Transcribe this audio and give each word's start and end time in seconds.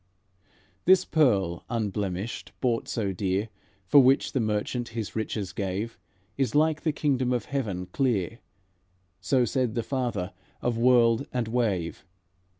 "'This 0.85 1.05
pearl 1.05 1.63
unblemished, 1.69 2.53
bought 2.59 2.87
so 2.87 3.13
dear, 3.13 3.49
For 3.85 3.99
which 4.01 4.31
the 4.31 4.39
merchant 4.39 4.89
his 4.97 5.15
riches 5.15 5.53
gave, 5.53 5.99
Is 6.37 6.55
like 6.55 6.81
the 6.81 6.91
kingdom 6.91 7.31
of 7.31 7.45
heaven 7.45 7.85
clear;' 7.85 8.39
So 9.19 9.45
said 9.45 9.75
the 9.75 9.83
Father 9.83 10.33
of 10.59 10.75
world 10.75 11.27
and 11.31 11.47
wave. 11.47 12.03